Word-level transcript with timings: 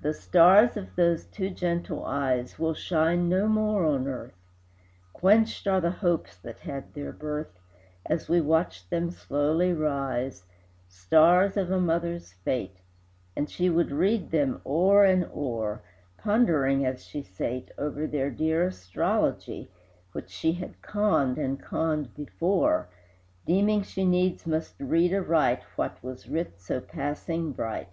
The 0.00 0.12
stars 0.12 0.76
of 0.76 0.96
those 0.96 1.24
two 1.26 1.50
gentle 1.50 2.04
eyes 2.04 2.58
Will 2.58 2.74
shine 2.74 3.28
no 3.28 3.46
more 3.46 3.84
on 3.86 4.08
earth; 4.08 4.34
Quenched 5.12 5.68
are 5.68 5.80
the 5.80 5.92
hopes 5.92 6.36
that 6.38 6.58
had 6.58 6.92
their 6.94 7.12
birth, 7.12 7.56
As 8.04 8.28
we 8.28 8.40
watched 8.40 8.90
them 8.90 9.12
slowly 9.12 9.72
rise, 9.72 10.42
Stars 10.88 11.56
of 11.56 11.70
a 11.70 11.78
mother's 11.80 12.32
fate; 12.32 12.78
And 13.36 13.48
she 13.48 13.70
would 13.70 13.92
read 13.92 14.32
them 14.32 14.60
o'er 14.66 15.04
and 15.04 15.26
o'er, 15.26 15.80
Pondering 16.18 16.84
as 16.84 17.04
she 17.06 17.22
sate, 17.22 17.70
Over 17.78 18.08
their 18.08 18.32
dear 18.32 18.66
astrology, 18.66 19.70
Which 20.10 20.30
she 20.30 20.54
had 20.54 20.82
conned 20.82 21.38
and 21.38 21.62
conned 21.62 22.14
before, 22.16 22.88
Deeming 23.46 23.82
she 23.84 24.04
needs 24.04 24.44
must 24.44 24.74
read 24.80 25.12
aright 25.14 25.62
What 25.76 26.02
was 26.02 26.28
writ 26.28 26.58
so 26.60 26.80
passing 26.80 27.52
bright. 27.52 27.92